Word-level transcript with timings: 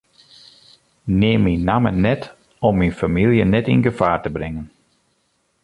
Neam 1.19 1.41
myn 1.45 1.61
namme 1.67 1.91
net 2.05 2.23
om 2.67 2.73
myn 2.77 2.97
famylje 2.99 3.43
net 3.47 3.69
yn 3.73 3.83
gefaar 3.85 4.19
te 4.21 4.29
bringen. 4.37 4.67